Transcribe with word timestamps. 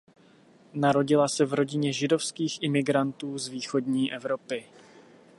Narodila 0.73 1.27
se 1.27 1.45
v 1.45 1.53
rodině 1.53 1.93
židovských 1.93 2.57
imigrantů 2.63 3.37
z 3.37 3.47
východní 3.47 4.13
Evropy. 4.13 4.65